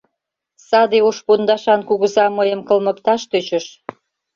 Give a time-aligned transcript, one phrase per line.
[0.67, 3.65] —Саде ош пондашан кугыза мыйым кылмыкташ тӧчыш.